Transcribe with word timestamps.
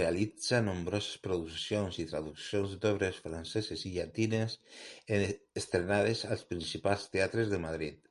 Realitzà 0.00 0.60
nombroses 0.66 1.16
produccions 1.24 1.98
i 2.04 2.06
traduccions 2.12 2.76
d'obres 2.84 3.18
franceses 3.26 3.84
i 3.90 3.94
llatines, 3.96 4.56
estrenades 5.64 6.26
als 6.36 6.48
principals 6.54 7.14
teatres 7.18 7.54
de 7.56 7.64
Madrid. 7.70 8.04